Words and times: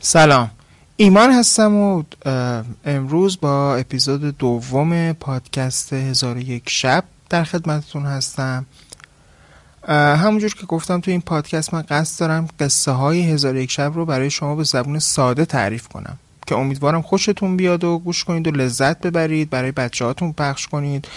سلام. 0.00 0.50
ایمان 0.96 1.30
هستم 1.30 1.74
و 1.74 2.02
امروز 2.84 3.40
با 3.40 3.76
اپیزود 3.76 4.38
دوم 4.38 5.12
پادکست 5.12 5.92
هزار 5.92 6.36
یک 6.36 6.62
شب 6.66 7.04
در 7.30 7.44
خدمتتون 7.44 8.06
هستم. 8.06 8.66
همونجور 9.88 10.54
که 10.54 10.66
گفتم 10.66 11.00
تو 11.00 11.10
این 11.10 11.20
پادکست 11.20 11.74
من 11.74 11.82
قصد 11.82 12.20
دارم 12.20 12.48
قصه 12.60 12.92
های 12.92 13.22
هزار 13.22 13.56
یک 13.56 13.70
شب 13.70 13.92
رو 13.94 14.04
برای 14.04 14.30
شما 14.30 14.54
به 14.54 14.64
زبون 14.64 14.98
ساده 14.98 15.44
تعریف 15.44 15.88
کنم 15.88 16.18
که 16.46 16.54
امیدوارم 16.54 17.02
خوشتون 17.02 17.56
بیاد 17.56 17.84
و 17.84 17.98
گوش 17.98 18.24
کنید 18.24 18.46
و 18.48 18.50
لذت 18.50 19.00
ببرید 19.00 19.50
برای 19.50 19.72
بچه 19.72 20.04
هاتون 20.04 20.32
پخش 20.32 20.66
کنید 20.66 21.08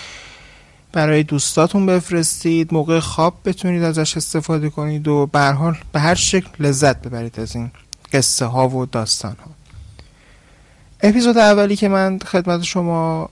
برای 0.91 1.23
دوستاتون 1.23 1.85
بفرستید 1.85 2.73
موقع 2.73 2.99
خواب 2.99 3.33
بتونید 3.45 3.83
ازش 3.83 4.17
استفاده 4.17 4.69
کنید 4.69 5.07
و 5.07 5.25
به 5.27 5.75
به 5.91 5.99
هر 5.99 6.15
شکل 6.15 6.49
لذت 6.59 7.01
ببرید 7.01 7.39
از 7.39 7.55
این 7.55 7.71
قصه 8.13 8.45
ها 8.45 8.69
و 8.69 8.85
داستان 8.85 9.35
ها. 9.45 9.51
اپیزود 11.03 11.37
اولی 11.37 11.75
که 11.75 11.87
من 11.87 12.19
خدمت 12.19 12.63
شما 12.63 13.29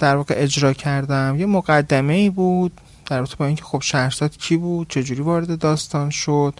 در 0.00 0.16
واقع 0.16 0.34
اجرا 0.38 0.72
کردم 0.72 1.36
یه 1.38 1.46
مقدمه 1.46 2.14
ای 2.14 2.30
بود 2.30 2.80
در 3.06 3.18
رابطه 3.18 3.36
با 3.36 3.46
اینکه 3.46 3.64
خب 3.64 3.82
شهرزاد 3.82 4.36
کی 4.36 4.56
بود 4.56 4.88
چجوری 4.88 5.20
وارد 5.20 5.58
داستان 5.58 6.10
شد 6.10 6.54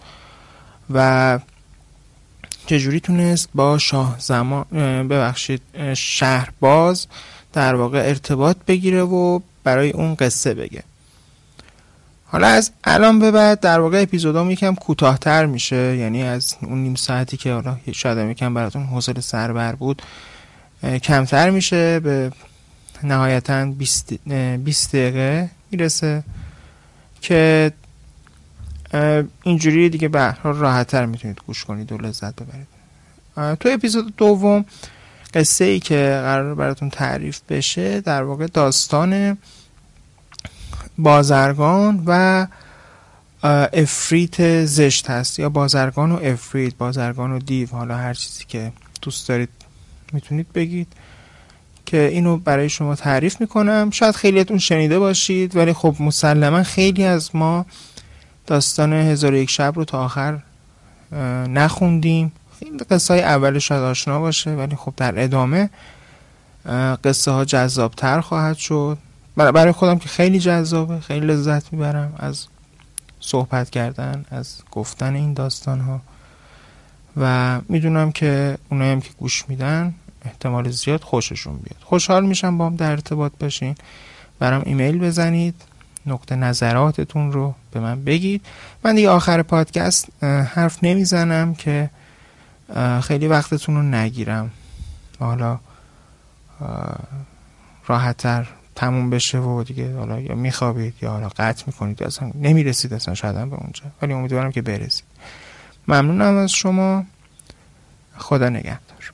و 0.93 1.39
چجوری 2.65 2.99
تونست 2.99 3.49
با 3.55 3.77
شاه 3.77 4.15
زمان 4.19 4.65
ببخشید 5.07 5.61
شهرباز 5.93 7.07
در 7.53 7.75
واقع 7.75 7.99
ارتباط 7.99 8.57
بگیره 8.67 9.03
و 9.03 9.39
برای 9.63 9.91
اون 9.91 10.15
قصه 10.15 10.53
بگه. 10.53 10.83
حالا 12.31 12.47
از 12.47 12.71
الان 12.83 13.19
به 13.19 13.31
بعد 13.31 13.59
در 13.59 13.79
واقع 13.79 14.01
اپیزودام 14.01 14.51
یکم 14.51 14.75
کوتاهتر 14.75 15.45
میشه. 15.45 15.97
یعنی 15.97 16.23
از 16.23 16.55
اون 16.61 16.81
نیم 16.83 16.95
ساعتی 16.95 17.37
که 17.37 17.53
حالا 17.53 17.77
شاید 17.91 18.29
یکم 18.29 18.53
براتون 18.53 18.83
حوصله 18.83 19.21
سربر 19.21 19.75
بود 19.75 20.01
کمتر 21.03 21.49
میشه. 21.49 21.99
به 21.99 22.31
نهایتا 23.03 23.65
20 23.65 24.13
دقیقه 24.95 25.49
می‌رسه 25.71 26.23
که 27.21 27.71
اینجوری 29.43 29.89
دیگه 29.89 30.07
به 30.07 30.35
راحتتر 30.43 31.05
می‌تونید 31.05 31.41
گوش 31.47 31.65
کنید 31.65 31.91
و 31.91 31.97
لذت 31.97 32.33
ببرید. 32.35 32.67
تو 33.59 33.69
اپیزود 33.71 34.15
دوم 34.15 34.65
قصه 35.33 35.65
ای 35.65 35.79
که 35.79 36.19
قرار 36.23 36.55
براتون 36.55 36.89
تعریف 36.89 37.39
بشه 37.49 38.01
در 38.01 38.23
واقع 38.23 38.47
داستان 38.47 39.37
بازرگان 41.03 42.03
و 42.05 42.47
افریت 43.73 44.65
زشت 44.65 45.09
هست 45.09 45.39
یا 45.39 45.49
بازرگان 45.49 46.11
و 46.11 46.19
افریت 46.23 46.75
بازرگان 46.75 47.31
و 47.31 47.39
دیو. 47.39 47.69
حالا 47.71 47.97
هر 47.97 48.13
چیزی 48.13 48.45
که 48.47 48.71
دوست 49.01 49.27
دارید 49.27 49.49
می‌تونید 50.13 50.53
بگید 50.53 50.87
که 51.85 52.07
اینو 52.07 52.37
برای 52.37 52.69
شما 52.69 52.95
تعریف 52.95 53.41
می‌کنم. 53.41 53.89
شاید 53.93 54.15
خیلیتون 54.15 54.57
شنیده 54.57 54.99
باشید 54.99 55.55
ولی 55.55 55.73
خب 55.73 55.95
مسلما 55.99 56.63
خیلی 56.63 57.03
از 57.03 57.35
ما 57.35 57.65
داستان 58.47 58.93
هزار 58.93 59.33
یک 59.33 59.49
شب 59.49 59.73
رو 59.75 59.85
تا 59.85 60.05
آخر 60.05 60.39
نخوندیم. 61.47 62.31
این 62.59 62.81
قصه 62.89 63.13
های 63.13 63.23
اولش 63.23 63.67
شاید 63.67 63.83
آشنا 63.83 64.19
باشه 64.19 64.51
ولی 64.51 64.75
خب 64.75 64.93
در 64.97 65.23
ادامه 65.23 65.69
قصه 67.03 67.31
ها 67.31 67.45
جذابتر 67.45 68.21
خواهد 68.21 68.57
شد. 68.57 68.97
برای 69.35 69.71
خودم 69.71 69.99
که 69.99 70.09
خیلی 70.09 70.39
جذابه 70.39 70.99
خیلی 70.99 71.25
لذت 71.25 71.73
می‌برم 71.73 72.13
از 72.17 72.47
صحبت 73.19 73.69
کردن 73.69 74.25
از 74.31 74.55
گفتن 74.71 75.15
این 75.15 75.33
داستان 75.33 75.79
ها 75.79 76.01
و 77.17 77.59
می‌دونم 77.69 78.11
که 78.11 78.57
اونایی 78.69 78.91
هم 78.91 79.01
که 79.01 79.09
گوش 79.17 79.49
میدن 79.49 79.93
احتمال 80.25 80.69
زیاد 80.69 81.01
خوششون 81.01 81.57
بیاد. 81.57 81.83
خوشحال 81.83 82.25
میشم 82.25 82.57
با 82.57 82.65
هم 82.65 82.75
در 82.75 82.91
ارتباط 82.91 83.31
باشین. 83.39 83.75
برام 84.39 84.63
ایمیل 84.65 84.99
بزنید 84.99 85.55
نقطه 86.05 86.35
نظراتتون 86.35 87.31
رو 87.31 87.55
به 87.71 87.79
من 87.79 88.03
بگید. 88.03 88.45
من 88.83 88.95
دیگه 88.95 89.09
آخر 89.09 89.41
پادکست 89.41 90.23
حرف 90.23 90.83
نمی‌زنم 90.83 91.53
که 91.55 91.89
خیلی 93.01 93.27
وقتتون 93.27 93.75
رو 93.75 93.83
نگیرم. 93.83 94.51
حالا 95.19 95.59
راحتتر 97.87 98.47
تموم 98.75 99.09
بشه 99.09 99.39
و 99.39 99.63
دیگه 99.63 99.95
حالا 99.95 100.19
یا 100.19 100.35
میخوابید 100.35 100.93
یا 101.01 101.11
حالا 101.11 101.29
قطع 101.29 101.63
می‌کنید 101.67 102.03
اصلا 102.03 102.31
نمی‌رسید 102.35 102.93
اصلا 102.93 103.13
شاید 103.13 103.35
به 103.35 103.55
اونجا. 103.55 103.83
ولی 104.01 104.13
امیدوارم 104.13 104.51
که 104.51 104.61
برسید. 104.61 105.03
ممنونم 105.87 106.37
از 106.37 106.51
شما. 106.51 107.05
خدا 108.17 108.49
نگهدار. 108.49 109.13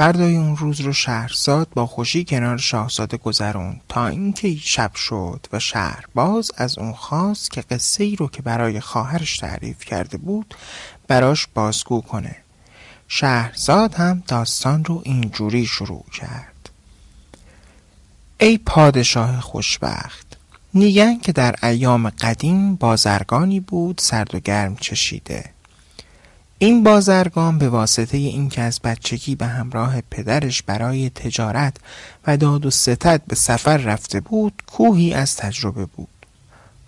فردای 0.00 0.36
اون 0.36 0.56
روز 0.56 0.80
رو 0.80 0.92
شهرزاد 0.92 1.68
با 1.74 1.86
خوشی 1.86 2.24
کنار 2.24 2.58
شاهزاده 2.58 3.16
گذرون 3.16 3.80
تا 3.88 4.06
اینکه 4.06 4.56
شب 4.56 4.94
شد 4.94 5.46
و 5.52 5.58
شهر 5.58 6.04
باز 6.14 6.50
از 6.56 6.78
اون 6.78 6.92
خواست 6.92 7.50
که 7.50 7.60
قصه 7.60 8.04
ای 8.04 8.16
رو 8.16 8.28
که 8.28 8.42
برای 8.42 8.80
خواهرش 8.80 9.38
تعریف 9.38 9.84
کرده 9.84 10.18
بود 10.18 10.54
براش 11.08 11.46
بازگو 11.54 12.00
کنه. 12.00 12.36
شهرزاد 13.08 13.94
هم 13.94 14.22
داستان 14.28 14.84
رو 14.84 15.02
اینجوری 15.04 15.66
شروع 15.66 16.04
کرد. 16.12 16.70
ای 18.40 18.58
پادشاه 18.58 19.40
خوشبخت 19.40 20.36
میگن 20.72 21.18
که 21.18 21.32
در 21.32 21.54
ایام 21.62 22.10
قدیم 22.10 22.74
بازرگانی 22.74 23.60
بود 23.60 24.00
سرد 24.02 24.34
و 24.34 24.38
گرم 24.38 24.76
چشیده. 24.76 25.44
این 26.62 26.82
بازرگان 26.82 27.58
به 27.58 27.68
واسطه 27.68 28.16
اینکه 28.16 28.62
از 28.62 28.80
بچگی 28.84 29.34
به 29.34 29.46
همراه 29.46 30.00
پدرش 30.00 30.62
برای 30.62 31.10
تجارت 31.10 31.76
و 32.26 32.36
داد 32.36 32.66
و 32.66 32.70
ستد 32.70 33.22
به 33.28 33.36
سفر 33.36 33.76
رفته 33.76 34.20
بود 34.20 34.62
کوهی 34.66 35.14
از 35.14 35.36
تجربه 35.36 35.84
بود. 35.84 36.08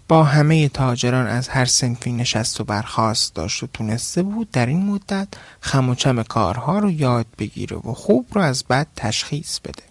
با 0.09 0.25
همه 0.25 0.69
تاجران 0.69 1.27
از 1.27 1.49
هر 1.49 1.65
سنفی 1.65 2.13
نشست 2.13 2.61
و 2.61 2.65
برخواست 2.65 3.35
داشت 3.35 3.63
و 3.63 3.67
تونسته 3.67 4.23
بود 4.23 4.51
در 4.51 4.67
این 4.67 4.87
مدت 4.87 5.29
خم 5.61 6.23
کارها 6.23 6.79
رو 6.79 6.91
یاد 6.91 7.27
بگیره 7.39 7.77
و 7.77 7.93
خوب 7.93 8.27
رو 8.33 8.41
از 8.41 8.65
بد 8.65 8.87
تشخیص 8.97 9.59
بده. 9.59 9.83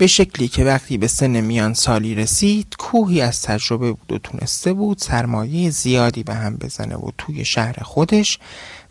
به 0.00 0.06
شکلی 0.06 0.48
که 0.48 0.64
وقتی 0.64 0.98
به 0.98 1.08
سن 1.08 1.40
میان 1.40 1.74
سالی 1.74 2.14
رسید 2.14 2.74
کوهی 2.78 3.20
از 3.20 3.42
تجربه 3.42 3.92
بود 3.92 4.12
و 4.12 4.18
تونسته 4.18 4.72
بود 4.72 4.98
سرمایه 4.98 5.70
زیادی 5.70 6.22
به 6.22 6.34
هم 6.34 6.56
بزنه 6.56 6.96
و 6.96 7.10
توی 7.18 7.44
شهر 7.44 7.82
خودش 7.82 8.38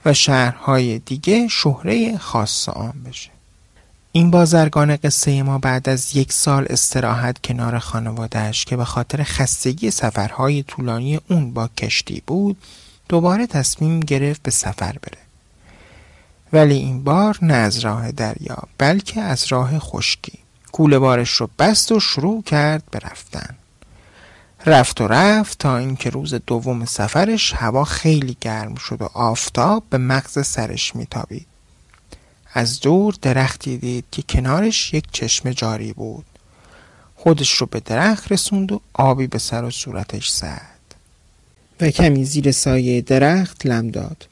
و 0.05 0.13
شهرهای 0.13 0.99
دیگه 0.99 1.47
شهره 1.47 2.17
خاص 2.17 2.69
آن 2.69 2.93
بشه. 3.05 3.29
این 4.11 4.31
بازرگان 4.31 4.95
قصه 4.95 5.43
ما 5.43 5.57
بعد 5.57 5.89
از 5.89 6.15
یک 6.15 6.33
سال 6.33 6.65
استراحت 6.69 7.41
کنار 7.43 7.79
خانوادهش 7.79 8.65
که 8.65 8.77
به 8.77 8.85
خاطر 8.85 9.23
خستگی 9.23 9.91
سفرهای 9.91 10.63
طولانی 10.63 11.19
اون 11.29 11.53
با 11.53 11.67
کشتی 11.67 12.23
بود 12.27 12.57
دوباره 13.09 13.47
تصمیم 13.47 13.99
گرفت 13.99 14.43
به 14.43 14.51
سفر 14.51 14.91
بره. 14.91 15.17
ولی 16.53 16.75
این 16.75 17.03
بار 17.03 17.37
نه 17.41 17.53
از 17.53 17.79
راه 17.79 18.11
دریا 18.11 18.57
بلکه 18.77 19.21
از 19.21 19.45
راه 19.47 19.79
خشکی. 19.79 20.39
کوله 20.71 20.99
بارش 20.99 21.29
رو 21.29 21.49
بست 21.59 21.91
و 21.91 21.99
شروع 21.99 22.43
کرد 22.43 22.83
به 22.91 22.99
رفتن. 22.99 23.55
رفت 24.65 25.01
و 25.01 25.07
رفت 25.07 25.57
تا 25.57 25.77
اینکه 25.77 26.09
روز 26.09 26.33
دوم 26.33 26.85
سفرش 26.85 27.53
هوا 27.53 27.83
خیلی 27.83 28.37
گرم 28.41 28.75
شد 28.75 29.01
و 29.01 29.09
آفتاب 29.13 29.83
به 29.89 29.97
مغز 29.97 30.47
سرش 30.47 30.95
میتابید. 30.95 31.47
از 32.53 32.79
دور 32.79 33.15
درختی 33.21 33.77
دید 33.77 34.05
که 34.11 34.21
کنارش 34.29 34.93
یک 34.93 35.05
چشم 35.11 35.51
جاری 35.51 35.93
بود. 35.93 36.25
خودش 37.15 37.53
رو 37.53 37.67
به 37.67 37.79
درخت 37.79 38.31
رسوند 38.31 38.71
و 38.71 38.81
آبی 38.93 39.27
به 39.27 39.37
سر 39.37 39.63
و 39.63 39.71
صورتش 39.71 40.29
زد. 40.29 40.79
و 41.81 41.89
کمی 41.89 42.25
زیر 42.25 42.51
سایه 42.51 43.01
درخت 43.01 43.65
لم 43.65 43.91
داد. 43.91 44.27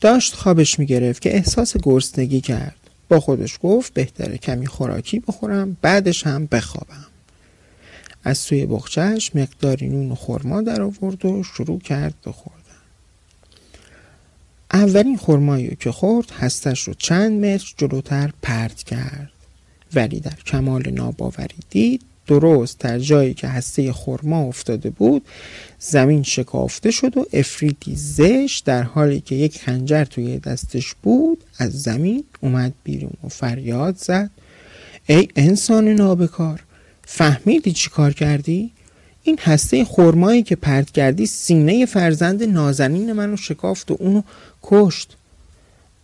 داشت 0.00 0.34
خوابش 0.34 0.78
می‌گرفت 0.78 1.22
که 1.22 1.36
احساس 1.36 1.76
گرسنگی 1.76 2.40
کرد. 2.40 2.76
با 3.08 3.20
خودش 3.20 3.58
گفت 3.62 3.94
بهتره 3.94 4.38
کمی 4.38 4.66
خوراکی 4.66 5.20
بخورم 5.20 5.76
بعدش 5.82 6.26
هم 6.26 6.46
بخوابم. 6.46 7.06
از 8.26 8.38
سوی 8.38 8.66
بخچهش 8.66 9.30
مقداری 9.34 9.88
نون 9.88 10.12
و 10.12 10.14
خرما 10.14 10.62
در 10.62 10.82
آورد 10.82 11.24
و 11.24 11.42
شروع 11.42 11.80
کرد 11.80 12.14
به 12.24 12.32
خوردن. 12.32 12.60
اولین 14.72 15.16
خرمایی 15.16 15.76
که 15.80 15.92
خورد 15.92 16.30
هستش 16.30 16.80
رو 16.80 16.94
چند 16.94 17.44
متر 17.44 17.74
جلوتر 17.76 18.32
پرت 18.42 18.82
کرد. 18.82 19.30
ولی 19.94 20.20
در 20.20 20.38
کمال 20.46 20.90
ناباوری 20.90 21.56
دید 21.70 22.02
درست 22.26 22.78
در 22.78 22.98
جایی 22.98 23.34
که 23.34 23.48
هسته 23.48 23.92
خرما 23.92 24.40
افتاده 24.42 24.90
بود 24.90 25.26
زمین 25.78 26.22
شکافته 26.22 26.90
شد 26.90 27.16
و 27.18 27.26
افریتی 27.32 27.96
زش 27.96 28.62
در 28.64 28.82
حالی 28.82 29.20
که 29.20 29.34
یک 29.34 29.60
خنجر 29.60 30.04
توی 30.04 30.38
دستش 30.38 30.94
بود 31.02 31.44
از 31.58 31.82
زمین 31.82 32.24
اومد 32.40 32.72
بیرون 32.84 33.12
و 33.24 33.28
فریاد 33.28 33.96
زد. 33.96 34.30
ای 35.06 35.28
انسان 35.36 35.88
نابکار 35.88 36.65
فهمیدی 37.08 37.72
چی 37.72 37.90
کار 37.90 38.12
کردی؟ 38.12 38.70
این 39.22 39.38
هسته 39.42 39.84
خرمایی 39.84 40.42
که 40.42 40.56
پرت 40.56 40.90
کردی 40.90 41.26
سینه 41.26 41.86
فرزند 41.86 42.42
نازنین 42.42 43.12
منو 43.12 43.36
شکافت 43.36 43.90
و 43.90 43.96
اونو 44.00 44.22
کشت. 44.62 45.16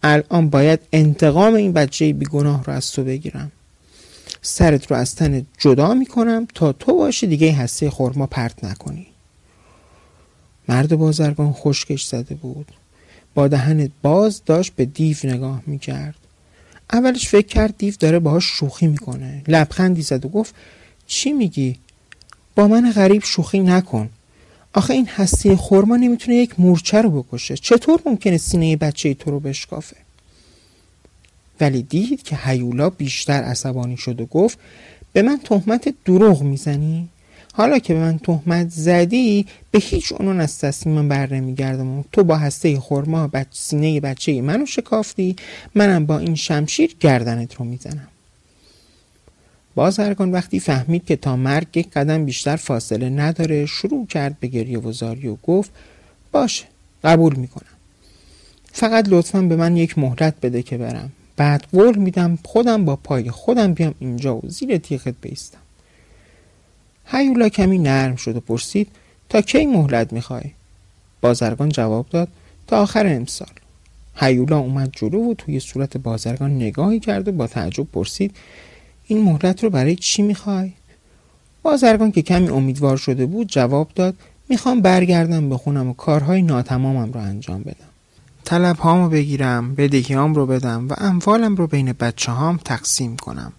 الان 0.03 0.51
باید 0.51 0.81
انتقام 0.93 1.55
این 1.55 1.73
بچه 1.73 2.13
بیگناه 2.13 2.65
رو 2.65 2.73
از 2.73 2.93
تو 2.93 3.05
بگیرم. 3.05 3.53
سرت 4.43 4.91
رو 4.91 4.97
از 4.97 5.15
تن 5.15 5.47
جدا 5.59 5.95
می‌کنم 5.95 6.47
تا 6.55 6.73
تو 6.73 6.95
باشی 6.95 7.27
دیگه 7.27 7.53
هسته 7.53 7.91
خورما 7.91 8.27
پرت 8.27 8.65
نکنی. 8.65 9.07
مرد 10.69 10.97
بازرگان 10.97 11.53
خشکش 11.53 12.05
زده 12.05 12.35
بود. 12.35 12.73
با 13.35 13.49
دهن 13.49 13.89
باز 14.03 14.43
داشت 14.47 14.73
به 14.77 14.85
دیو 14.85 15.17
نگاه 15.25 15.63
می‌کرد. 15.67 16.15
اولش 16.93 17.29
فکر 17.29 17.47
کرد 17.47 17.75
دیو 17.79 17.95
داره 18.01 18.19
باهاش 18.19 18.45
شوخی 18.45 18.87
می‌کنه. 18.87 19.43
لبخندی 19.49 20.03
زد 20.03 20.25
و 20.25 20.29
گفت 20.29 20.55
چی 21.07 21.33
میگی؟ 21.33 21.77
با 22.57 22.69
من 22.69 22.93
غریب 22.93 23.23
شوخی 23.25 23.61
نکن. 23.61 24.11
آخه 24.75 24.95
این 24.95 25.07
هستی 25.07 25.57
خورما 25.57 25.97
نمی‌تونه 25.97 26.37
یک 26.37 26.61
مورچه 26.61 27.03
رو 27.03 27.23
بکشه. 27.23 27.57
چطور 27.57 28.01
ممکنه 28.07 28.39
سینه 28.39 28.77
بچه 28.77 29.15
تو 29.15 29.31
رو 29.31 29.41
بشکافه؟ 29.41 29.97
ولی 31.61 31.83
دید 31.83 32.23
که 32.23 32.39
هیولا 32.45 32.91
بیشتر 32.91 33.43
عصبانی 33.43 33.97
شد 33.97 34.21
و 34.21 34.27
گفت 34.27 34.59
به 35.13 35.23
من 35.23 35.39
تهمت 35.45 35.95
دروغ 36.05 36.43
می‌زنی؟ 36.43 37.09
حالا 37.55 37.79
که 37.79 37.95
به 37.95 38.01
من 38.01 38.19
تهمت 38.19 38.69
زدی 38.71 39.47
به 39.71 39.79
هیچ 39.79 40.13
عنوان 40.13 40.41
از 40.41 40.59
تصمیمم 40.59 41.09
بر 41.09 41.35
نمیگردم. 41.35 42.05
تو 42.13 42.25
با 42.25 42.37
هسته 42.37 42.81
خورما 42.81 43.29
بچ 43.29 43.47
سینه 43.53 44.01
بچه 44.01 44.43
منو 44.43 44.67
شکافتی 44.67 45.37
منم 45.75 46.07
با 46.07 46.19
این 46.19 46.35
شمشیر 46.35 46.97
گردنت 47.01 47.55
رو 47.55 47.65
می‌زنم. 47.65 48.09
بازرگان 49.75 50.33
وقتی 50.33 50.61
فهمید 50.61 51.05
که 51.05 51.17
تا 51.17 51.37
مرگ 51.37 51.77
یک 51.77 51.91
قدم 51.91 52.25
بیشتر 52.25 52.57
فاصله 52.57 53.11
نداره 53.11 53.67
شروع 53.67 54.07
کرد 54.07 54.41
به 54.41 54.47
گریه 54.47 54.79
و 54.79 54.93
زاری 54.93 55.29
و 55.29 55.37
گفت 55.37 55.71
باشه 56.33 56.65
قبول 57.05 57.37
می‌کنم. 57.37 57.67
فقط 58.73 59.05
لطفا 59.09 59.41
به 59.41 59.57
من 59.57 59.77
یک 59.77 59.99
مهلت 59.99 60.35
بده 60.43 60.63
که 60.63 60.79
برم. 60.79 61.13
بعد 61.37 61.67
قول 61.73 61.99
میدم 61.99 62.39
خودم 62.45 62.85
با 62.85 62.97
پای 62.97 63.31
خودم 63.31 63.75
بیام 63.75 63.95
اینجا 63.99 64.37
و 64.37 64.43
زیر 64.47 64.79
تیغت 64.79 65.15
بیستم. 65.21 65.59
هیولا 67.07 67.49
کمی 67.49 67.79
نرم 67.79 68.17
شد 68.17 68.37
و 68.37 68.41
پرسید 68.41 68.89
تا 69.29 69.41
کی 69.41 69.67
مهلت 69.67 70.13
می‌خوای؟ 70.13 70.45
بازرگان 71.21 71.69
جواب 71.69 72.07
داد 72.11 72.29
تا 72.67 72.83
آخر 72.83 73.07
امسال. 73.07 73.49
هیولا 74.17 74.59
اومد 74.59 74.93
جلو 74.97 75.31
و 75.31 75.35
توی 75.35 75.61
صورت 75.61 75.97
بازرگان 75.97 76.57
نگاهی 76.57 77.01
کرد 77.01 77.29
و 77.29 77.33
با 77.33 77.47
تعجب 77.47 77.87
پرسید 77.93 78.37
این 79.07 79.25
مهلت 79.25 79.65
رو 79.65 79.71
برای 79.71 79.97
چی 79.97 80.23
می‌خوای؟ 80.23 80.73
بازرگان 81.63 82.13
که 82.13 82.23
کمی 82.23 82.49
امیدوار 82.49 82.97
شده 82.97 83.27
بود 83.27 83.49
جواب 83.49 83.89
داد 83.95 84.15
می‌خوام 84.49 84.81
برگردم 84.81 85.49
به 85.49 85.57
خونم 85.57 85.89
و 85.89 85.95
کارهای 85.95 86.43
ناتمامم 86.43 87.13
رو 87.13 87.21
انجام 87.21 87.63
بدم. 87.63 87.93
طلب 88.45 88.77
هامو 88.77 89.09
بگیرم 89.09 89.75
بدهیام 89.75 90.35
رو 90.35 90.47
بدم 90.47 90.89
و 90.89 90.95
اموالم 90.99 91.57
رو 91.57 91.67
بین 91.67 91.93
بچه 91.93 92.33
هام 92.33 92.61
تقسیم 92.65 93.17
کنم 93.17 93.53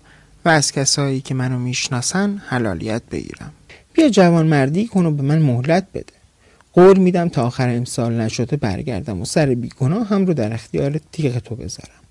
و 0.46 0.50
از 0.50 0.72
کسایی 0.72 1.22
که 1.22 1.34
منو 1.34 1.60
می‌شناسن 1.60 2.42
حلالیت 2.48 3.02
بگیرم. 3.12 3.52
بیا 3.94 4.10
جوان 4.10 4.48
مردی 4.48 4.88
کن 4.88 5.06
و 5.06 5.12
به 5.12 5.24
من 5.24 5.40
مهلت 5.40 5.88
بده. 5.94 6.14
قول 6.74 7.00
میدم 7.00 7.30
تا 7.30 7.46
آخر 7.46 7.70
امسال 7.70 8.14
نشده 8.14 8.58
برگردم 8.58 9.22
و 9.22 9.26
سر 9.26 9.46
بیگناه 9.46 10.08
هم 10.08 10.26
رو 10.26 10.34
در 10.34 10.54
اختیار 10.54 11.00
تیغ 11.12 11.40
تو 11.40 11.56
بذارم. 11.56 12.02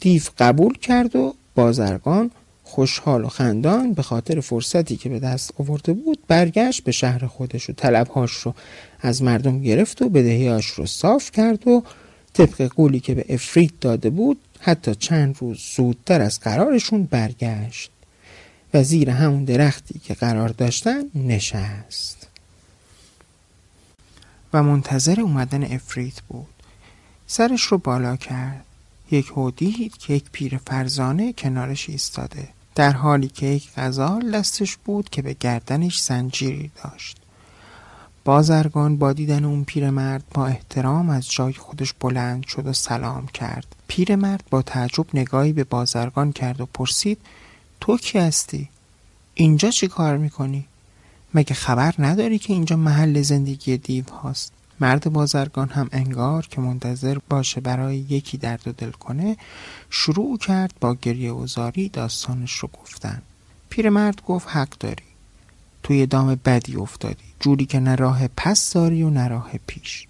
دیو 0.00 0.22
قبول 0.38 0.78
کرد 0.78 1.16
و 1.16 1.34
بازرگان 1.54 2.30
خوشحال 2.64 3.24
و 3.24 3.28
خندان 3.28 3.92
به 3.92 4.02
خاطر 4.02 4.40
فرصتی 4.40 4.96
که 4.96 5.08
به 5.08 5.18
دست 5.18 5.50
آورده 5.60 5.92
بود 5.92 6.18
برگشت 6.28 6.84
به 6.84 6.92
شهر 6.92 7.26
خودش 7.26 7.70
و 7.70 7.72
طلبهاش 7.72 8.32
رو 8.32 8.54
از 9.00 9.22
مردم 9.22 9.60
گرفت 9.60 10.02
و 10.02 10.08
بدهیاش 10.08 10.66
رو 10.66 10.86
صاف 10.86 11.30
کرد 11.30 11.68
و 11.68 11.82
طبق 12.32 12.62
قولی 12.62 13.00
که 13.00 13.14
به 13.14 13.24
افرید 13.28 13.72
داده 13.80 14.10
بود 14.10 14.38
حتی 14.60 14.94
چند 14.94 15.36
روز 15.40 15.58
زودتر 15.76 16.20
از 16.20 16.40
قرارشون 16.40 17.04
برگشت 17.04 17.90
و 18.74 18.82
زیر 18.82 19.10
همون 19.10 19.44
درختی 19.44 19.98
که 19.98 20.14
قرار 20.14 20.48
داشتن 20.48 21.02
نشست. 21.14 22.28
و 24.52 24.62
منتظر 24.62 25.20
اومدن 25.20 25.64
افرید 25.64 26.22
بود. 26.28 26.46
سرش 27.26 27.62
رو 27.62 27.78
بالا 27.78 28.16
کرد. 28.16 28.64
یک 29.12 29.32
دید 29.56 29.96
که 29.96 30.14
یک 30.14 30.24
پیر 30.32 30.60
فرزانه 30.66 31.32
کنارش 31.32 31.88
ایستاده. 31.88 32.48
در 32.74 32.92
حالی 32.92 33.28
که 33.28 33.46
یک 33.46 33.68
غزال 33.76 34.30
دستش 34.30 34.76
بود 34.76 35.10
که 35.10 35.22
به 35.22 35.36
گردنش 35.40 36.00
زنجیری 36.00 36.70
داشت. 36.84 37.16
بازرگان 38.24 38.96
با 38.96 39.12
دیدن 39.12 39.44
اون 39.44 39.64
پیرمرد 39.64 40.24
با 40.34 40.46
احترام 40.46 41.10
از 41.10 41.30
جای 41.30 41.52
خودش 41.52 41.92
بلند 42.00 42.46
شد 42.46 42.66
و 42.66 42.72
سلام 42.72 43.26
کرد. 43.26 43.66
پیرمرد 43.88 44.44
با 44.50 44.62
تعجب 44.62 45.06
نگاهی 45.14 45.52
به 45.52 45.64
بازرگان 45.64 46.32
کرد 46.32 46.60
و 46.60 46.66
پرسید 46.66 47.18
تو 47.80 47.98
کی 47.98 48.18
هستی؟ 48.18 48.68
اینجا 49.34 49.70
چی 49.70 49.88
کار 49.88 50.16
می‌کنی؟ 50.16 50.64
مگه 51.34 51.54
خبر 51.54 51.94
نداری 51.98 52.38
که 52.38 52.52
اینجا 52.52 52.76
محل 52.76 53.22
زندگی 53.22 53.76
دیو 53.76 54.04
هاست؟ 54.04 54.52
مرد 54.82 55.12
بازرگان 55.12 55.68
هم 55.68 55.88
انگار 55.92 56.46
که 56.46 56.60
منتظر 56.60 57.18
باشه 57.28 57.60
برای 57.60 57.96
یکی 57.96 58.38
درد 58.38 58.68
و 58.68 58.72
دل 58.72 58.90
کنه 58.90 59.36
شروع 59.90 60.38
کرد 60.38 60.74
با 60.80 60.94
گریه 60.94 61.32
و 61.32 61.46
زاری 61.46 61.88
داستانش 61.88 62.52
رو 62.52 62.68
گفتن. 62.82 63.22
پیرمرد 63.68 64.22
گفت 64.26 64.48
حق 64.48 64.68
داری. 64.80 65.04
توی 65.82 66.06
دام 66.06 66.40
بدی 66.44 66.76
افتادی. 66.76 67.24
جوری 67.40 67.66
که 67.66 67.80
نه 67.80 67.94
راه 67.94 68.28
پس 68.36 68.72
داری 68.72 69.02
و 69.02 69.10
نه 69.10 69.28
راه 69.28 69.50
پیش. 69.66 70.06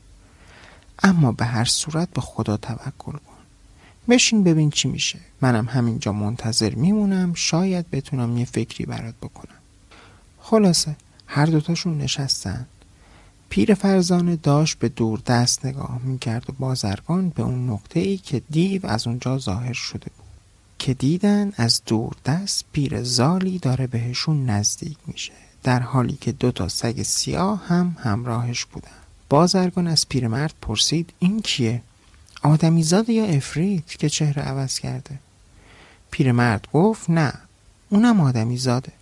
اما 1.03 1.33
به 1.33 1.45
هر 1.45 1.65
صورت 1.65 2.09
به 2.11 2.21
خدا 2.21 2.57
توکل 2.57 3.13
کن. 3.13 3.43
بشین 4.09 4.45
ببین 4.45 4.71
چی 4.71 4.89
میشه. 4.89 5.19
منم 5.41 5.67
همینجا 5.69 6.13
منتظر 6.13 6.75
میمونم. 6.75 7.35
شاید 7.35 7.91
بتونم 7.91 8.39
یه 8.39 8.45
فکری 8.45 8.87
برات 8.87 9.15
بکنم. 9.15 9.61
خلاصه 10.41 10.97
هر 11.27 11.47
دوتاشون 11.47 11.99
نشستن. 11.99 12.67
پیر 13.53 13.75
فرزانه 13.75 14.37
داشت 14.37 14.79
به 14.79 14.89
دور 14.89 15.23
دست 15.27 15.67
نگاه 15.67 16.01
می‌کرد 16.05 16.51
و 16.51 16.53
بازرگان 16.59 17.29
به 17.29 17.43
اون 17.43 17.71
نقطه 17.71 18.01
ای 18.01 18.17
که 18.17 18.43
دیو 18.51 18.87
از 18.87 19.07
اونجا 19.07 19.39
ظاهر 19.39 19.73
شده 19.73 20.07
بود 20.17 20.27
که 20.79 20.95
دیدن 20.95 21.53
از 21.57 21.83
دور 21.87 22.13
دست 22.27 22.65
پیر 22.73 23.03
زالی 23.03 23.59
داره 23.59 23.87
بهشون 23.87 24.51
نزدیک 24.51 24.97
میشه 25.07 25.33
در 25.63 25.81
حالی 25.81 26.19
که 26.21 26.33
دو 26.33 26.53
تا 26.53 26.69
سگ 26.69 27.03
سیاه 27.03 27.67
هم 27.67 27.97
همراهش 28.01 28.65
بودن 28.65 28.99
بازرگان 29.29 29.87
از 29.87 30.09
پیرمرد 30.09 30.55
پرسید 30.63 31.13
این 31.19 31.41
کیه؟ 31.43 31.83
آدمیزاد 32.43 33.09
یا 33.09 33.25
افرید 33.25 33.87
که 33.87 34.09
چهره 34.09 34.43
عوض 34.43 34.79
کرده؟ 34.79 35.19
پیرمرد 36.11 36.69
گفت 36.73 37.11
نه 37.11 37.33
اونم 37.91 38.21
آدمیزاده 38.21 38.93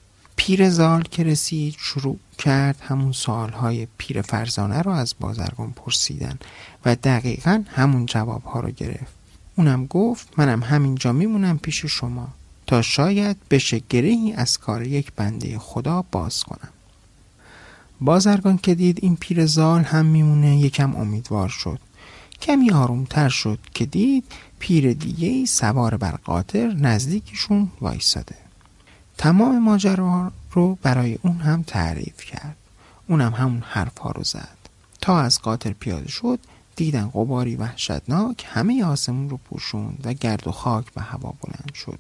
زال 0.49 1.03
که 1.03 1.25
رسید 1.25 1.75
شروع 1.79 2.19
کرد 2.39 2.77
همون 2.81 3.13
سوالهای 3.13 3.87
پیر 3.99 4.23
فرزانه 4.23 4.83
رو 4.83 4.91
از 4.91 5.15
بازرگان 5.21 5.73
پرسیدن 5.73 6.39
و 6.85 6.97
دقیقا 6.97 7.65
همون 7.69 8.07
جوابها 8.07 8.61
رو 8.61 8.71
گرفت. 8.71 9.13
اونم 9.57 9.87
گفت 9.87 10.29
منم 10.37 10.63
همینجا 10.63 11.13
میمونم 11.13 11.59
پیش 11.59 11.87
شما 11.87 12.29
تا 12.67 12.83
شاید 12.83 13.37
بشه 13.51 13.83
گرهی 13.89 14.33
از 14.33 14.59
کار 14.59 14.87
یک 14.87 15.13
بنده 15.17 15.59
خدا 15.59 16.05
باز 16.13 16.45
کنم. 16.45 16.69
بازرگان 18.01 18.59
که 18.59 18.75
دید 18.75 18.99
این 19.03 19.17
پیرزال 19.17 19.83
هم 19.83 20.07
میمونه 20.07 20.59
یکم 20.59 20.97
امیدوار 20.97 21.49
شد. 21.49 21.81
کمی 22.43 22.71
آرومتر 22.71 23.29
شد 23.29 23.59
که 23.75 23.87
دید 23.87 24.25
پیر 24.59 24.93
دیگه 24.93 25.47
سوار 25.47 25.97
بر 25.97 26.19
قاطر 26.25 26.73
نزدیکشون 26.73 27.71
وایساده. 27.81 28.50
تمام 29.21 29.59
ماجرا 29.59 30.33
رو 30.53 30.79
برای 30.83 31.19
اون 31.23 31.37
هم 31.37 31.63
تعریف 31.63 32.25
کرد. 32.25 32.57
اونم 33.07 33.33
همون 33.33 33.63
حرف 33.67 33.99
ها 33.99 34.11
رو 34.11 34.25
زد. 34.25 34.57
تا 35.01 35.21
از 35.21 35.43
قاطر 35.43 35.73
پیاده 35.73 36.09
شد 36.09 36.39
دیدن 36.77 37.07
قباری 37.07 37.57
وحشتناک 37.57 38.47
همه 38.49 38.85
آسمون 38.85 39.31
رو 39.31 39.37
پوشوند 39.37 40.01
و 40.05 40.13
گرد 40.13 40.49
و 40.49 40.51
خاک 40.51 40.93
به 40.93 41.03
هوا 41.03 41.35
بلند 41.43 41.75
شد. 41.75 41.99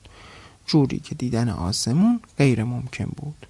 جوری 0.66 0.98
که 0.98 1.14
دیدن 1.14 1.48
آسمون 1.48 2.20
غیر 2.38 2.64
ممکن 2.64 3.12
بود. 3.16 3.46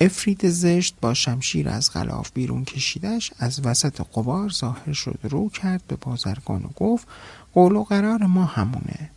افرید 0.00 0.48
زشت 0.48 0.94
با 1.00 1.14
شمشیر 1.14 1.68
از 1.68 1.92
غلاف 1.92 2.30
بیرون 2.34 2.64
کشیدش 2.64 3.32
از 3.38 3.66
وسط 3.66 4.00
قبار 4.14 4.48
ظاهر 4.48 4.92
شد 4.92 5.18
رو 5.22 5.48
کرد 5.48 5.82
به 5.88 5.96
بازرگان 5.96 6.64
و 6.64 6.68
گفت 6.76 7.08
قول 7.54 7.76
و 7.76 7.84
قرار 7.84 8.26
ما 8.26 8.44
همونه. 8.44 9.10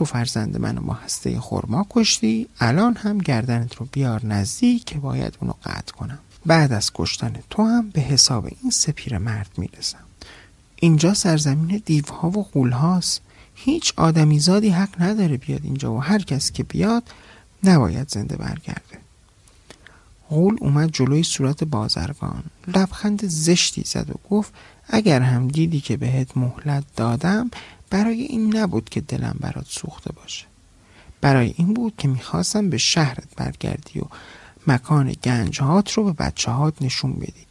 تو 0.00 0.06
فرزند 0.06 0.56
منو 0.56 0.80
با 0.80 0.94
هسته 0.94 1.40
خورما 1.40 1.86
کشتی. 1.90 2.46
الان 2.60 2.96
هم 2.96 3.18
گردنت 3.18 3.74
رو 3.74 3.88
بیار 3.92 4.26
نزدیک 4.26 4.84
که 4.84 4.98
باید 4.98 5.38
اونو 5.40 5.52
قطع 5.64 5.92
کنم. 5.92 6.18
بعد 6.46 6.72
از 6.72 6.90
کشتن 6.94 7.32
تو 7.50 7.62
هم 7.62 7.90
به 7.90 8.00
حساب 8.00 8.44
این 8.62 8.70
سپیر 8.70 9.18
مرد 9.18 9.50
می‌رسم. 9.56 9.98
اینجا 10.76 11.14
سرزمین 11.14 11.82
دیوها 11.84 12.30
و 12.30 12.42
غولهاست. 12.42 13.20
هیچ 13.54 13.92
آدمیزادی 13.96 14.68
حق 14.68 15.02
نداره 15.02 15.36
بیاد 15.36 15.60
اینجا 15.64 15.92
و 15.92 16.02
هر 16.02 16.22
کس 16.22 16.52
که 16.52 16.62
بیاد 16.62 17.02
نباید 17.64 18.08
زنده 18.08 18.36
برگرده. 18.36 18.98
غول 20.30 20.56
اومد 20.60 20.90
جلوی 20.92 21.22
صورت 21.22 21.64
بازرگان. 21.64 22.42
لبخند 22.66 23.26
زشتی 23.26 23.82
زد 23.86 24.10
و 24.10 24.28
گفت 24.30 24.52
اگر 24.88 25.20
هم 25.20 25.48
دیدی 25.48 25.80
که 25.80 25.96
بهت 25.96 26.36
مهلت 26.36 26.84
دادم 26.96 27.50
برای 27.90 28.22
این 28.22 28.56
نبود 28.56 28.88
که 28.88 29.00
دلم 29.00 29.36
برات 29.40 29.66
سوخته 29.68 30.12
باشه. 30.12 30.44
برای 31.20 31.54
این 31.56 31.74
بود 31.74 31.94
که 31.98 32.08
می‌خواستم 32.08 32.70
به 32.70 32.78
شهرت 32.78 33.28
برگردی 33.36 34.00
و 34.00 34.04
مکان 34.66 35.12
گنجهات 35.24 35.92
رو 35.92 36.04
به 36.04 36.12
بچه 36.12 36.50
هات 36.50 36.82
نشون 36.82 37.12
بدی. 37.12 37.46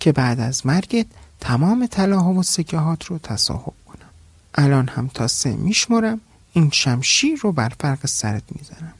که 0.00 0.12
بعد 0.12 0.40
از 0.40 0.66
مرگت 0.66 1.06
تمام 1.40 1.86
طلاها 1.86 2.32
و 2.32 2.42
سکه 2.42 2.78
هات 2.78 3.04
رو 3.04 3.18
تصاحب 3.18 3.74
کنم. 3.86 4.08
الان 4.54 4.88
هم 4.88 5.08
تا 5.08 5.28
سه 5.28 5.56
میشمرم 5.56 6.20
این 6.52 6.70
شمشیر 6.70 7.38
رو 7.42 7.52
بر 7.52 7.72
فرق 7.80 8.06
سرت 8.06 8.42
می‌زنم. 8.50 8.94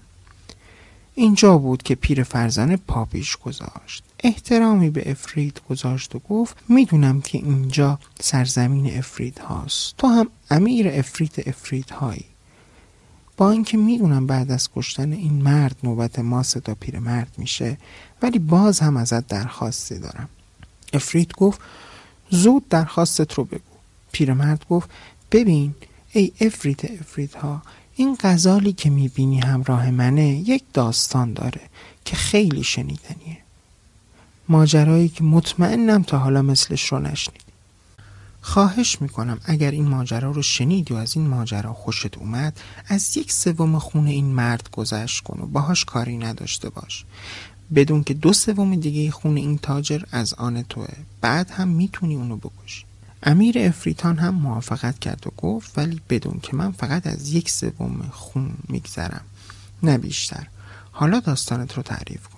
اینجا 1.15 1.59
بود 1.59 1.83
که 1.83 1.95
پیر 1.95 2.23
فرزانه 2.23 2.77
پاپیش 2.77 3.37
گذاشت. 3.37 4.05
احترامی 4.25 4.91
به 4.91 5.11
افرید 5.11 5.61
گذاشت 5.71 6.15
و 6.15 6.19
گفت 6.19 6.57
می‌دونم 6.69 7.21
که 7.21 7.39
اینجا 7.39 7.99
سرزمین 8.21 8.99
افرید 8.99 9.39
هاست. 9.39 9.97
تو 9.97 10.07
هم 10.07 10.29
امیر 10.51 10.89
افرید 10.89 11.45
افرید 11.47 11.91
هایی 11.91 12.25
با 13.37 13.51
اینکه 13.51 13.77
می‌دونم 13.77 14.27
بعد 14.27 14.51
از 14.51 14.69
کشتن 14.77 15.13
این 15.13 15.43
مرد 15.43 15.77
نوبت 15.83 16.19
ما 16.19 16.43
صدا 16.43 16.75
پیر 16.75 16.99
مرد 16.99 17.35
میشه 17.39 17.79
ولی 18.23 18.39
باز 18.39 18.81
هم 18.81 18.97
ازت 18.97 19.27
درخواستی 19.27 19.99
دارم. 19.99 20.29
افرید 20.93 21.33
گفت 21.33 21.61
زود 22.31 22.69
درخواستت 22.69 23.35
رو 23.35 23.45
بگو. 23.45 23.61
پیرمرد 24.13 24.65
گفت 24.71 24.91
ببین 25.33 25.75
ای 26.13 26.33
افرید 26.41 26.99
افرید 27.01 27.35
ها 27.35 27.63
این 27.97 28.17
غزالی 28.21 28.73
که 28.73 28.91
می‌بینی 28.91 29.41
همراه 29.41 29.91
منه 29.91 30.29
یک 30.29 30.65
داستان 30.73 31.33
داره 31.33 31.61
که 32.05 32.17
خیلی 32.17 32.65
شنیدنیه. 32.65 33.39
ماجرایی 34.49 35.09
که 35.09 35.25
مطمئنم 35.25 36.03
تا 36.03 36.19
حالا 36.19 36.43
مثلش 36.43 36.93
رو 36.93 36.99
نشنیدی. 36.99 37.45
خواهش 38.41 39.03
می‌کنم 39.03 39.39
اگر 39.45 39.71
این 39.71 39.89
ماجرا 39.89 40.31
رو 40.31 40.43
شنیدی 40.43 40.95
و 40.95 40.97
از 40.97 41.17
این 41.17 41.27
ماجرا 41.27 41.73
خوشت 41.73 42.19
اومد 42.19 42.61
از 42.89 43.17
یک 43.17 43.33
سوم 43.33 43.79
خون 43.79 44.07
این 44.07 44.27
مرد 44.27 44.69
گذشت 44.73 45.23
کن 45.25 45.41
و 45.41 45.47
باهاش 45.47 45.85
کاری 45.85 46.19
نداشته 46.19 46.69
باش. 46.69 47.05
بدون 47.75 48.05
که 48.05 48.15
دو 48.15 48.33
سوم 48.33 48.77
دیگه 48.77 49.11
خون 49.11 49.37
این 49.37 49.59
تاجر 49.59 50.03
از 50.13 50.35
آن 50.35 50.63
توه 50.63 50.89
بعد 51.21 51.51
هم 51.51 51.69
می‌تونی 51.69 52.15
اونو 52.15 52.37
بکشی. 52.37 52.85
امیر 53.23 53.59
افریتان 53.59 54.19
هم 54.19 54.35
موافقت 54.35 54.99
کرد 54.99 55.27
و 55.27 55.31
گفت 55.37 55.79
ولی 55.79 56.01
بدون 56.11 56.41
که 56.43 56.57
من 56.57 56.73
فقط 56.73 57.07
از 57.07 57.33
یک 57.33 57.51
سوم 57.51 58.03
خون 58.11 58.51
میگذرم. 58.69 59.25
نه 59.83 59.99
بیشتر. 59.99 60.47
حالا 60.93 61.21
داستانت 61.21 61.75
رو 61.75 61.83
تعریف 61.83 62.27
کن. 62.29 62.38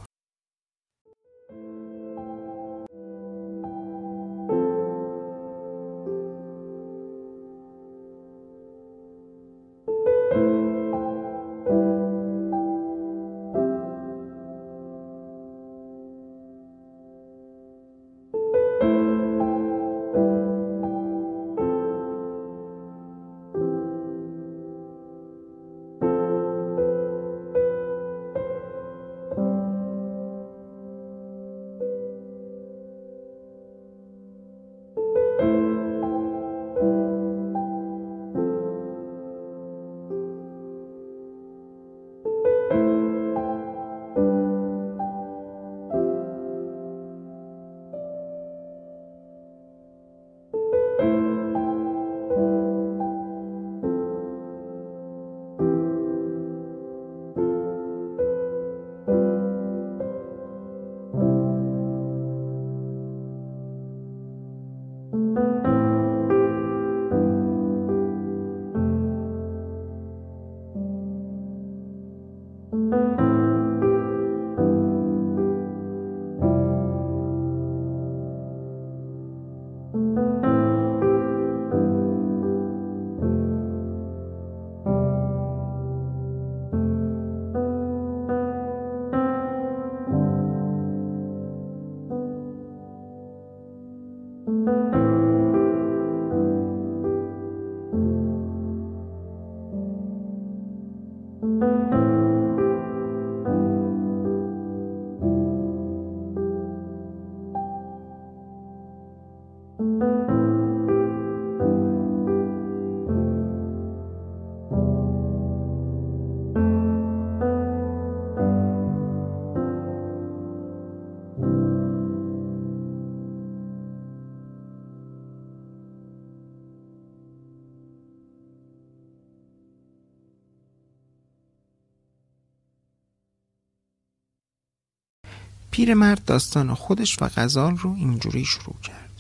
پیرمرد 135.81 136.25
داستان 136.25 136.75
خودش 136.75 137.23
و 137.23 137.29
غزال 137.37 137.77
رو 137.77 137.95
اینجوری 137.95 138.45
شروع 138.45 138.77
کرد. 138.83 139.11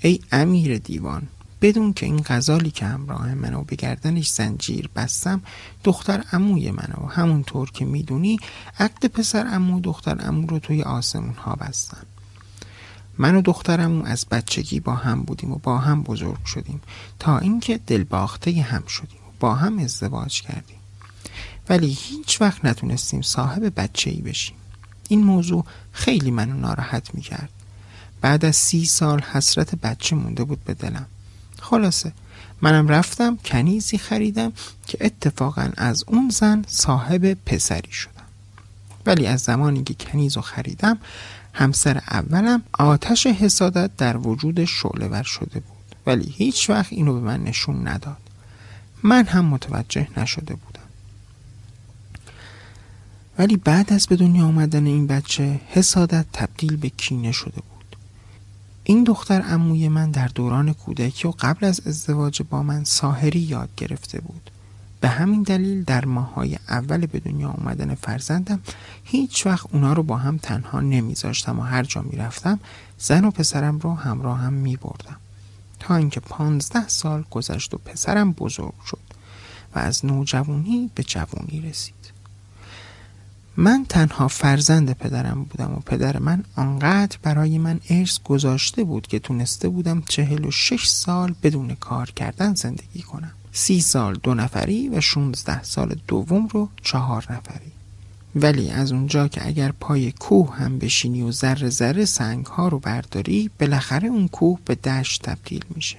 ای 0.00 0.20
امیر 0.32 0.78
دیوان 0.78 1.22
بدون 1.60 1.92
که 1.92 2.06
این 2.06 2.22
غزالی 2.26 2.70
که 2.70 2.86
همراه 2.86 3.34
منو 3.34 3.64
به 3.64 3.76
گردنش 3.76 4.30
زنجیر 4.30 4.90
بستم 4.96 5.42
دختر 5.84 6.24
اموی 6.32 6.70
منو 6.70 7.06
و 7.06 7.06
همونطور 7.06 7.70
که 7.70 7.84
می‌دونی 7.84 8.38
عقد 8.78 9.06
پسر 9.06 9.46
امو 9.46 9.80
دختر 9.80 10.26
امو 10.28 10.46
رو 10.46 10.58
توی 10.58 10.82
آسمون 10.82 11.34
ها 11.34 11.54
بستم. 11.54 12.06
من 13.18 13.34
و 13.34 13.42
دخترمو 13.42 14.04
از 14.04 14.26
بچگی 14.30 14.80
با 14.80 14.94
هم 14.94 15.22
بودیم 15.22 15.52
و 15.52 15.58
با 15.58 15.78
هم 15.78 16.02
بزرگ 16.02 16.44
شدیم 16.44 16.80
تا 17.18 17.38
اینکه 17.38 17.80
دلباخته 17.86 18.62
هم 18.62 18.86
شدیم 18.86 19.20
و 19.28 19.32
با 19.40 19.54
هم 19.54 19.78
ازدواج 19.78 20.42
کردیم. 20.42 20.78
ولی 21.68 21.98
هیچ 22.00 22.40
وقت 22.40 22.64
نتونستیم 22.64 23.22
صاحب 23.22 23.72
بچه 23.76 24.10
ای 24.10 24.20
بشیم. 24.20 24.56
این 25.08 25.24
موضوع 25.24 25.64
خیلی 25.92 26.30
منو 26.30 26.56
ناراحت 26.56 27.14
می‌کرد. 27.14 27.48
بعد 28.20 28.44
از 28.44 28.56
سی 28.56 28.84
سال 28.84 29.20
حسرت 29.20 29.74
بچه 29.74 30.16
مونده 30.16 30.44
بود 30.44 30.64
به 30.64 30.74
دلم. 30.74 31.06
خلاصه 31.60 32.12
منم 32.62 32.88
رفتم 32.88 33.38
کنیزی 33.44 33.98
خریدم 33.98 34.52
که 34.86 34.98
اتفاقا 35.00 35.70
از 35.76 36.04
اون 36.06 36.28
زن 36.30 36.64
صاحب 36.68 37.36
پسری 37.46 37.92
شدم. 37.92 38.12
ولی 39.06 39.26
از 39.26 39.40
زمانی 39.40 39.84
که 39.84 39.94
کنیز 39.94 40.36
رو 40.36 40.42
خریدم 40.42 40.98
همسر 41.52 42.02
اولم 42.10 42.62
آتش 42.72 43.26
حسادت 43.26 43.96
در 43.96 44.16
وجود 44.16 44.64
شعله 44.64 45.22
شده 45.22 45.60
بود. 45.60 45.96
ولی 46.06 46.34
هیچ 46.36 46.70
وقت 46.70 46.92
اینو 46.92 47.14
به 47.14 47.20
من 47.20 47.42
نشون 47.42 47.88
نداد. 47.88 48.16
من 49.02 49.26
هم 49.26 49.44
متوجه 49.44 50.08
نشده 50.16 50.54
بودم 50.54 50.71
ولی 53.38 53.56
بعد 53.56 53.92
از 53.92 54.06
به 54.06 54.16
دنیا 54.16 54.44
آمدن 54.44 54.86
این 54.86 55.06
بچه 55.06 55.60
حسادت 55.68 56.26
تبدیل 56.32 56.76
به 56.76 56.88
کینه 56.88 57.32
شده 57.32 57.60
بود. 57.60 57.96
این 58.84 59.04
دختر 59.04 59.40
عموی 59.40 59.88
من 59.88 60.10
در 60.10 60.28
دوران 60.28 60.72
کودکی 60.72 61.28
و 61.28 61.30
قبل 61.30 61.66
از 61.66 61.80
ازدواج 61.86 62.42
با 62.42 62.62
من 62.62 62.84
ساحری 62.84 63.40
یاد 63.40 63.68
گرفته 63.76 64.20
بود. 64.20 64.50
به 65.00 65.08
همین 65.08 65.42
دلیل 65.42 65.84
در 65.84 66.04
ماهای 66.04 66.58
اول 66.68 67.06
به 67.06 67.20
دنیا 67.20 67.48
آمدن 67.48 67.94
فرزندم 67.94 68.60
هیچ 69.04 69.46
وقت 69.46 69.66
اونا 69.72 69.92
رو 69.92 70.02
با 70.02 70.16
هم 70.16 70.36
تنها 70.36 70.80
نمیذاشتم 70.80 71.58
و 71.58 71.62
هر 71.62 71.82
جا 71.82 72.02
می‌رفتم 72.02 72.60
زن 72.98 73.24
و 73.24 73.30
پسرم 73.30 73.78
رو 73.78 73.94
همراه 73.94 74.38
هم 74.38 74.52
می 74.52 74.76
بردم 74.76 75.16
تا 75.80 75.96
اینکه 75.96 76.20
پانزده 76.20 76.88
سال 76.88 77.24
گذشت 77.30 77.74
و 77.74 77.78
پسرم 77.78 78.32
بزرگ 78.32 78.74
شد 78.86 78.98
و 79.74 79.78
از 79.78 80.06
نوجوانی 80.06 80.90
به 80.94 81.02
جوانی 81.02 81.60
رسید. 81.60 82.01
من 83.56 83.86
تنها 83.88 84.28
فرزند 84.28 84.92
پدرم 84.92 85.44
بودم 85.44 85.74
و 85.74 85.80
پدر 85.80 86.18
من 86.18 86.44
آنقدر 86.56 87.18
برای 87.22 87.58
من 87.58 87.80
ارث 87.90 88.18
گذاشته 88.24 88.84
بود 88.84 89.06
که 89.06 89.18
تونسته 89.18 89.68
بودم 89.68 90.02
چهل 90.08 90.44
و 90.44 90.50
شش 90.50 90.86
سال 90.86 91.34
بدون 91.42 91.74
کار 91.74 92.10
کردن 92.10 92.54
زندگی 92.54 93.02
کنم. 93.02 93.32
سی 93.52 93.80
سال 93.80 94.18
دو 94.22 94.34
نفری 94.34 94.88
و 94.88 95.00
16 95.00 95.62
سال 95.62 95.96
دوم 96.08 96.48
رو 96.48 96.68
چهار 96.82 97.26
نفری. 97.30 97.72
ولی 98.34 98.70
از 98.70 98.92
اونجا 98.92 99.28
که 99.28 99.46
اگر 99.46 99.72
پای 99.72 100.12
کوه 100.12 100.56
هم 100.56 100.78
بشینی 100.78 101.22
و 101.22 101.32
ذره 101.32 101.68
ذره 101.68 102.04
سنگ 102.04 102.46
ها 102.46 102.68
رو 102.68 102.78
برداری 102.78 103.50
بالاخره 103.60 104.08
اون 104.08 104.28
کوه 104.28 104.58
به 104.64 104.74
دشت 104.74 105.22
تبدیل 105.22 105.64
میشه. 105.74 105.96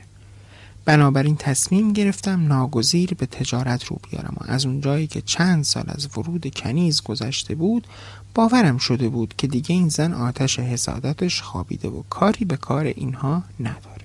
بنابراین 0.86 1.36
تصمیم 1.36 1.94
گرفتم 1.94 2.48
ناگزیر 2.48 3.13
به 3.13 3.25
تجارت 3.25 3.86
رو 3.86 4.00
بیارم 4.10 4.38
و 4.42 4.52
از 4.52 4.66
اونجایی 4.66 5.08
که 5.08 5.22
چند 5.22 5.63
سال 5.63 5.84
از 5.88 6.18
ورود 6.18 6.56
کنیز 6.56 7.02
گذشته 7.02 7.56
بود 7.56 7.88
باورم 8.36 8.78
شده 8.78 9.10
بود 9.10 9.34
که 9.38 9.48
دیگه 9.48 9.75
این 9.75 9.90
زن 9.90 10.13
آتش 10.13 10.60
حسادتش 10.60 11.42
خوابیده 11.42 11.88
و 11.88 12.04
کاری 12.10 12.46
به 12.46 12.58
کار 12.58 12.86
اینها 12.86 13.44
نداره. 13.60 14.04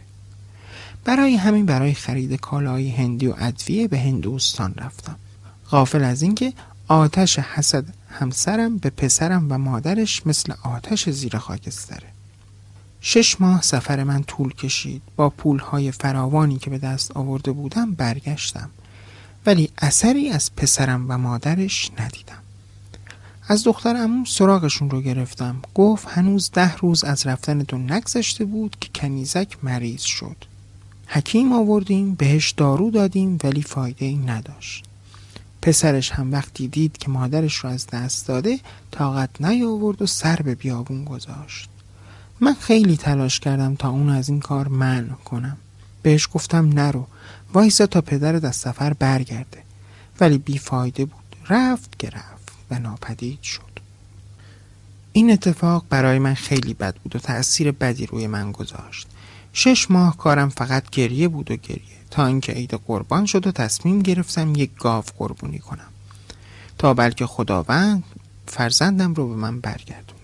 برای 1.04 1.36
همین 1.36 1.66
برای 1.66 1.94
خرید 1.94 2.40
کالای 2.40 2.90
هندی 2.90 3.26
و 3.26 3.34
ادویه 3.38 3.88
به 3.88 3.98
هندوستان 3.98 4.74
رفتم. 4.76 5.16
غافل 5.70 6.04
از 6.04 6.22
اینکه 6.22 6.52
آتش 6.88 7.38
حسد 7.38 7.84
همسرم 8.08 8.78
به 8.78 8.90
پسرم 8.90 9.46
و 9.50 9.58
مادرش 9.58 10.26
مثل 10.26 10.52
آتش 10.62 11.08
زیر 11.08 11.38
خاکستره. 11.38 12.17
شش 13.00 13.40
ماه 13.40 13.62
سفر 13.62 14.04
من 14.04 14.22
طول 14.22 14.54
کشید. 14.54 15.02
با 15.16 15.30
پولهای 15.30 15.92
فراوانی 15.92 16.58
که 16.58 16.70
به 16.70 16.78
دست 16.78 17.16
آورده 17.16 17.52
بودم 17.52 17.92
برگشتم. 17.92 18.70
ولی 19.46 19.70
اثری 19.78 20.28
از 20.28 20.56
پسرم 20.56 21.06
و 21.08 21.18
مادرش 21.18 21.90
ندیدم. 21.98 22.42
از 23.48 23.64
دختر 23.64 23.96
امون 23.96 24.24
سراغشون 24.24 24.90
رو 24.90 25.00
گرفتم. 25.00 25.56
گفت 25.74 26.08
هنوز 26.08 26.50
ده 26.52 26.76
روز 26.76 27.04
از 27.04 27.26
رفتن 27.26 27.62
تو 27.62 27.78
نگذشته 27.78 28.44
بود 28.44 28.76
که 28.80 28.88
کنیزک 28.94 29.56
مریض 29.62 30.02
شد. 30.02 30.36
حکیم 31.06 31.52
آوردیم 31.52 32.14
بهش 32.14 32.50
دارو 32.50 32.90
دادیم 32.90 33.38
ولی 33.44 33.62
فایده 33.62 34.06
ای 34.06 34.16
نداشت. 34.16 34.84
پسرش 35.62 36.10
هم 36.10 36.32
وقتی 36.32 36.68
دید 36.68 36.98
که 36.98 37.10
مادرش 37.10 37.54
رو 37.56 37.70
از 37.70 37.86
دست 37.86 38.28
داده 38.28 38.60
طاقت 38.90 39.30
نیاورد 39.40 40.02
و 40.02 40.06
سر 40.06 40.36
به 40.36 40.54
بیابون 40.54 41.04
گذاشت. 41.04 41.68
من 42.40 42.54
خیلی 42.54 42.96
تلاش 42.96 43.40
کردم 43.40 43.74
تا 43.74 43.88
اون 43.88 44.08
از 44.08 44.28
این 44.28 44.40
کار 44.40 44.68
منع 44.68 45.12
کنم. 45.12 45.56
بهش 46.02 46.28
گفتم 46.32 46.68
نرو. 46.68 47.06
وایسا 47.52 47.86
تا 47.86 48.00
پدرت 48.00 48.44
از 48.44 48.56
سفر 48.56 48.92
برگرده. 48.92 49.62
ولی 50.20 50.38
بیفایده 50.38 51.04
بود. 51.04 51.36
رفت 51.48 51.98
که 51.98 52.10
رفت 52.10 52.52
و 52.70 52.78
ناپدید 52.78 53.42
شد. 53.42 53.62
این 55.12 55.30
اتفاق 55.30 55.84
برای 55.90 56.18
من 56.18 56.34
خیلی 56.34 56.74
بد 56.74 56.94
بود 56.94 57.16
و 57.16 57.18
تأثیر 57.18 57.72
بدی 57.72 58.06
روی 58.06 58.26
من 58.26 58.52
گذاشت. 58.52 59.06
شش 59.52 59.90
ماه 59.90 60.16
کارم 60.16 60.48
فقط 60.48 60.90
گریه 60.90 61.28
بود 61.28 61.50
و 61.50 61.56
گریه. 61.56 61.98
تا 62.10 62.26
اینکه 62.26 62.52
عید 62.52 62.74
قربان 62.74 63.26
شد 63.26 63.46
و 63.46 63.52
تصمیم 63.52 63.98
گرفتم 63.98 64.54
یک 64.54 64.70
گاو 64.74 65.04
قربونی 65.18 65.58
کنم. 65.58 65.88
تا 66.78 66.94
بلکه 66.94 67.26
خداوند 67.26 68.04
فرزندم 68.46 69.14
رو 69.14 69.28
به 69.28 69.34
من 69.34 69.60
برگردونه 69.60 70.17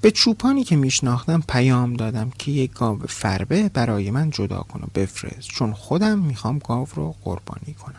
به 0.00 0.10
چوپانی 0.10 0.64
که 0.64 0.76
میشناختم 0.76 1.42
پیام 1.48 1.94
دادم 1.94 2.30
که 2.38 2.50
یک 2.50 2.72
گاو 2.72 2.98
فربه 3.08 3.68
برای 3.68 4.10
من 4.10 4.30
جدا 4.30 4.58
کن 4.58 4.80
و 4.80 4.86
بفرست 4.94 5.48
چون 5.48 5.72
خودم 5.72 6.18
می‌خوام 6.18 6.58
گاو 6.58 6.88
رو 6.94 7.14
قربانی 7.24 7.74
کنم. 7.74 7.94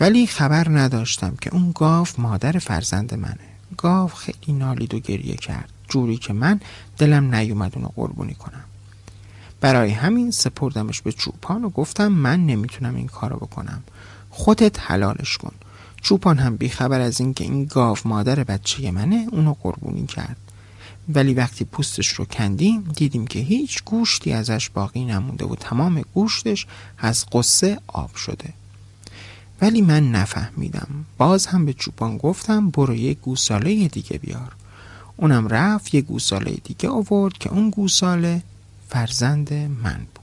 ولی 0.00 0.26
خبر 0.26 0.68
نداشتم 0.68 1.36
که 1.40 1.54
اون 1.54 1.72
گاو 1.74 2.06
مادر 2.18 2.52
فرزند 2.52 3.14
منه. 3.14 3.38
گاو 3.76 4.08
خیلی 4.08 4.52
نالید 4.52 4.94
و 4.94 4.98
گریه 4.98 5.36
کرد 5.36 5.68
جوری 5.88 6.16
که 6.16 6.32
من 6.32 6.60
دلم 6.98 7.34
نیومد 7.34 7.72
اونو 7.74 7.88
قربونی 7.88 8.34
کنم. 8.34 8.64
برای 9.60 9.90
همین 9.90 10.30
سپردمش 10.30 11.02
به 11.02 11.12
چوپان 11.12 11.64
و 11.64 11.68
گفتم 11.70 12.08
من 12.08 12.46
نمی‌تونم 12.46 12.94
این 12.94 13.06
کارو 13.06 13.36
بکنم. 13.36 13.82
خودت 14.30 14.80
حلالش 14.80 15.36
کن. 15.36 15.52
چوپان 16.02 16.38
هم 16.38 16.56
بیخبر 16.56 17.00
از 17.00 17.20
اینکه 17.20 17.44
این 17.44 17.64
گاو 17.64 17.96
مادر 18.04 18.44
بچه 18.44 18.90
منه 18.90 19.26
اونو 19.32 19.54
قربونی 19.62 20.06
کرد. 20.06 20.36
ولی 21.14 21.34
وقتی 21.34 21.64
پوستش 21.64 22.08
رو 22.08 22.24
کندیم 22.24 22.80
دیدیم 22.96 23.26
که 23.26 23.38
هیچ 23.38 23.84
گوشتی 23.84 24.32
ازش 24.32 24.70
باقی 24.70 25.04
نمونده 25.04 25.44
و 25.44 25.54
تمام 25.54 26.04
گوشتش 26.14 26.66
از 26.98 27.26
قصه 27.32 27.78
آب 27.86 28.16
شده. 28.16 28.52
ولی 29.62 29.82
من 29.82 30.10
نفهمیدم. 30.10 30.88
باز 31.18 31.46
هم 31.46 31.64
به 31.64 31.72
چوپان 31.72 32.18
گفتم 32.18 32.70
برو 32.70 32.94
یه 32.94 33.14
گوساله 33.14 33.88
دیگه 33.88 34.18
بیار. 34.18 34.52
اونم 35.16 35.48
رفت 35.48 35.94
یه 35.94 36.00
گوساله 36.00 36.56
دیگه 36.64 36.88
آورد 36.88 37.38
که 37.38 37.50
اون 37.50 37.70
گوساله 37.70 38.42
فرزند 38.88 39.52
من 39.52 40.06
بود. 40.14 40.19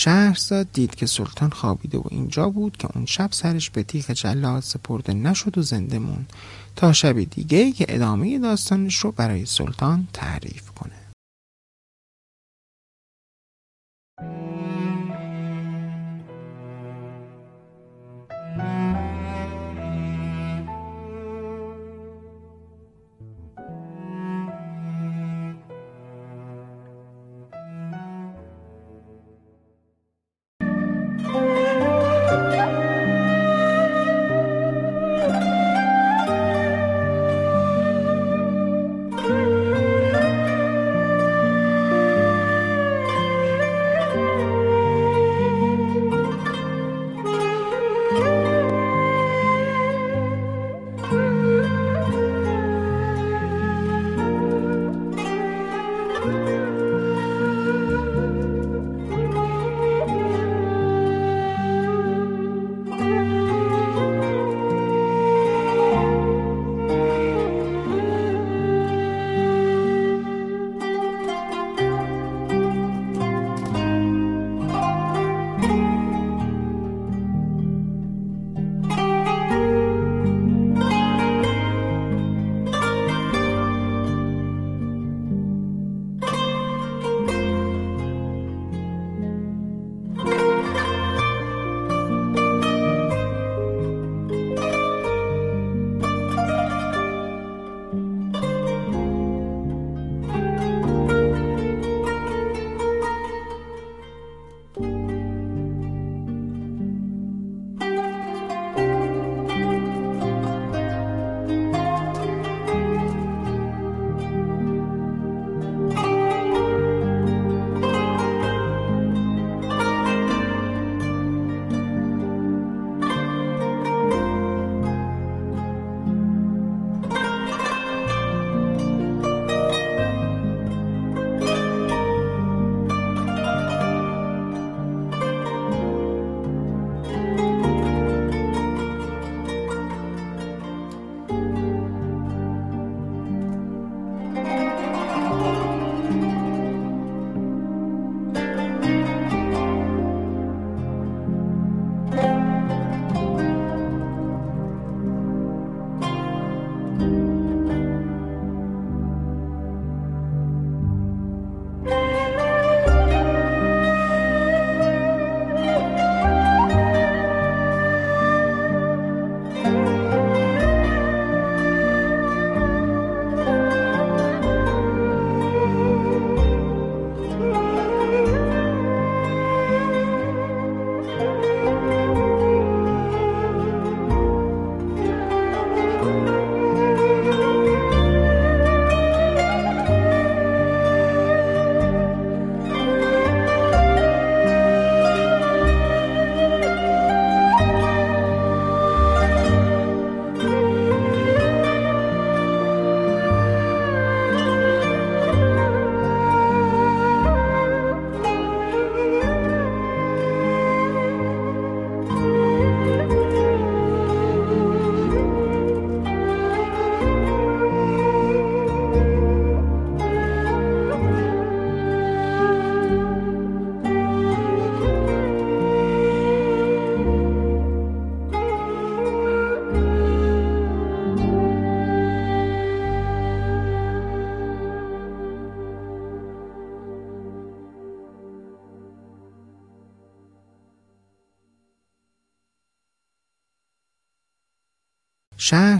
شهرزاد 0.00 0.72
دید 0.72 0.94
که 0.94 1.06
سلطان 1.06 1.50
خوابیده 1.50 1.98
و 1.98 2.02
اینجا 2.10 2.48
بود 2.48 2.76
که 2.76 2.88
اون 2.94 3.06
شب 3.06 3.28
سرش 3.32 3.70
به 3.70 3.82
تیغ 3.82 4.10
جلاد 4.10 4.62
سپرده 4.62 5.14
نشد 5.14 5.58
و 5.58 5.62
زنده 5.62 5.98
موند. 5.98 6.32
تا 6.76 6.92
شب 6.92 7.20
دیگه 7.20 7.72
که 7.72 7.86
ادامه 7.88 8.38
داستانش 8.38 8.96
رو 8.96 9.12
برای 9.12 9.46
سلطان 9.46 10.08
تعریف 10.12 10.70
کنه. 10.70 11.07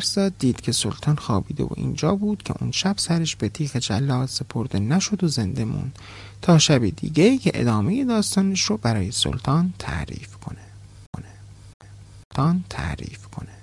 شهرزاد 0.00 0.38
دید 0.38 0.60
که 0.60 0.72
سلطان 0.72 1.16
خوابیده 1.16 1.64
و 1.64 1.68
اینجا 1.76 2.14
بود 2.14 2.42
که 2.42 2.54
اون 2.60 2.70
شب 2.70 2.94
سرش 2.98 3.36
به 3.36 3.48
تیغ 3.48 3.76
جلاد 3.76 4.28
سپرده 4.28 4.78
نشد 4.78 5.24
و 5.24 5.28
زنده 5.28 5.64
موند 5.64 5.98
تا 6.42 6.58
شب 6.58 6.88
دیگه 6.88 7.38
که 7.38 7.50
ادامه 7.54 8.04
داستانش 8.04 8.62
رو 8.62 8.76
برای 8.76 9.10
سلطان 9.10 9.74
تعریف 9.78 10.36
کنه. 10.36 10.58
سلطان 12.32 12.64
تعریف 12.70 13.26
کنه. 13.26 13.57